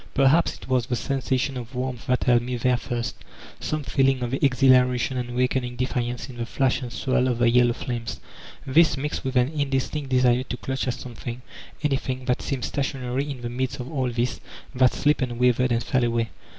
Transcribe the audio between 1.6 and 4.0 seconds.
warmth that held me there first, some